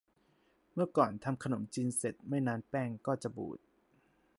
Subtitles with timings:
[0.73, 3.59] เมื่อก่อน ทำขนมจีนเสร็จ ไม่นานแป้งก็จะบูด